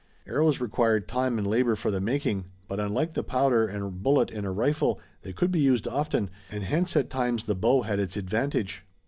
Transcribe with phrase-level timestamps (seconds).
[0.25, 4.45] Arrows required time and labor for the making, but unlike the powder and bullet in
[4.45, 8.17] a rifle, they could be used often, and hence at times the bow had its
[8.17, 8.83] advantage.